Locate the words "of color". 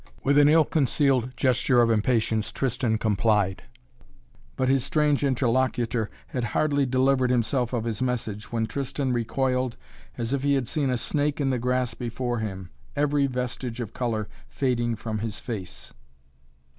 13.79-14.27